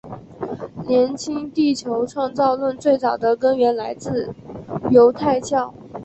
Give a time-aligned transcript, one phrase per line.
[0.87, 4.33] 年轻地球创造论最早的根源来自
[4.89, 5.75] 犹太教。